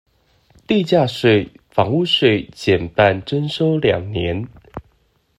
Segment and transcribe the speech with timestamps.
[0.65, 4.47] 地價稅、房屋稅減半徵收兩年